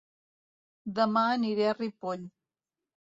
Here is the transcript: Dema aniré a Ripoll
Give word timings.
Dema 1.01 1.23
aniré 1.33 1.69
a 1.73 1.77
Ripoll 1.81 2.25